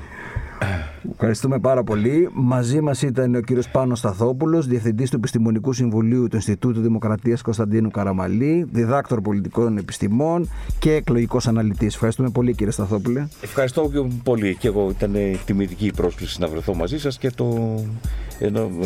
[1.11, 2.29] Ευχαριστούμε πάρα πολύ.
[2.33, 7.91] Μαζί μας ήταν ο κύριος Πάνος Σταθόπουλος, Διευθυντής του Επιστημονικού Συμβουλίου του Ινστιτούτου Δημοκρατίας Κωνσταντίνου
[7.91, 11.93] Καραμαλή, διδάκτορ πολιτικών επιστημών και εκλογικός αναλυτής.
[11.93, 13.27] Ευχαριστούμε πολύ, κύριε Σταθόπουλε.
[13.41, 13.91] Ευχαριστώ
[14.23, 14.55] πολύ.
[14.55, 15.15] Και εγώ ήταν
[15.45, 17.79] τιμητική η πρόσκληση να βρεθώ μαζί σας και το,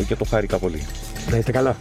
[0.06, 0.82] και το χάρηκα πολύ.
[1.30, 1.76] Να είστε καλά.